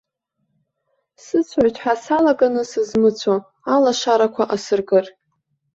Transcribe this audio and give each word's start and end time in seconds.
Сыцәоит 1.23 1.75
ҳәа 1.81 1.95
салаганы 2.03 2.63
сызмыцәо, 2.69 3.35
алашарақәа 3.75 4.43
асыркыр! 4.55 5.05